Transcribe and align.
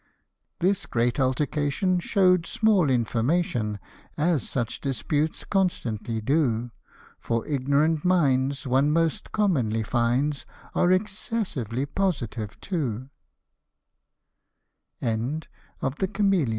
This 0.59 0.87
great 0.87 1.19
altercation 1.19 1.99
show'd 1.99 2.47
small 2.47 2.89
information, 2.89 3.77
As 4.17 4.49
such 4.49 4.81
disputes 4.81 5.43
constantly 5.43 6.19
do; 6.21 6.71
For 7.19 7.45
ignorant 7.45 8.03
minds, 8.03 8.65
one 8.65 8.89
most 8.91 9.31
commonly 9.31 9.83
finds, 9.83 10.43
Are 10.73 10.91
excessively 10.91 11.85
pos 11.85 12.23